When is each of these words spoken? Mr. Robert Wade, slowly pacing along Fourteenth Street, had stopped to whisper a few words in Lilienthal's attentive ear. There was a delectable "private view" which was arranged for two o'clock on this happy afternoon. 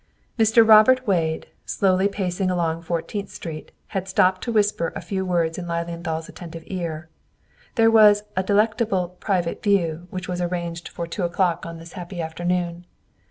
Mr. 0.39 0.67
Robert 0.67 1.05
Wade, 1.05 1.45
slowly 1.63 2.07
pacing 2.07 2.49
along 2.49 2.81
Fourteenth 2.81 3.29
Street, 3.29 3.71
had 3.89 4.07
stopped 4.07 4.41
to 4.43 4.51
whisper 4.51 4.91
a 4.95 4.99
few 4.99 5.23
words 5.23 5.59
in 5.59 5.67
Lilienthal's 5.67 6.27
attentive 6.27 6.63
ear. 6.65 7.07
There 7.75 7.91
was 7.91 8.23
a 8.35 8.41
delectable 8.41 9.09
"private 9.19 9.61
view" 9.61 10.07
which 10.09 10.27
was 10.27 10.41
arranged 10.41 10.87
for 10.87 11.05
two 11.05 11.21
o'clock 11.21 11.67
on 11.67 11.77
this 11.77 11.93
happy 11.93 12.19
afternoon. 12.19 12.87